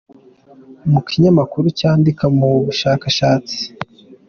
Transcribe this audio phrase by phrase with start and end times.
[0.91, 3.59] mu kinyamakuru cyandika ku bushakashatsi